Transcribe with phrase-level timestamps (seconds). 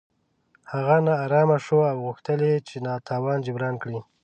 [0.71, 2.75] هغه نا ارامه شو او غوښتل یې چې
[3.07, 3.99] تاوان جبران کړي.